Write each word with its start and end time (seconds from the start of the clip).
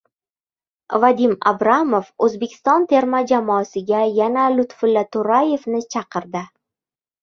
Vadim 1.03 1.35
Abramov 1.51 2.09
O‘zbekiston 2.29 2.89
terma 2.95 3.23
jamoasiga 3.35 4.03
yana 4.19 4.51
Lutfulla 4.59 5.09
To‘rayevni 5.17 5.89
chaqirdi 5.97 6.49